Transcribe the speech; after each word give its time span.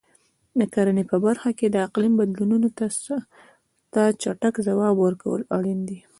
د 0.59 0.61
کرنې 0.73 1.03
په 1.11 1.17
برخه 1.25 1.49
کې 1.59 1.67
د 1.69 1.75
اقلیم 1.87 2.13
بدلونونو 2.19 2.69
ته 3.93 4.03
چټک 4.21 4.55
ځواب 4.67 4.95
ورکول 4.99 5.41
اړین 5.57 5.79
دي. 5.89 5.99